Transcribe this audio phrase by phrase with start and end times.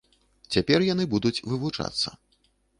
[0.55, 2.19] Цяпер яны будуць вывучацца.